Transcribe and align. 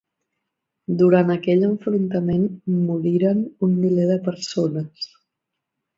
Durant 1.01 1.33
aquell 1.33 1.67
enfrontament 1.67 2.47
moriren 2.87 3.45
un 3.69 3.77
miler 3.85 4.09
de 4.15 4.21
persones. 4.31 5.11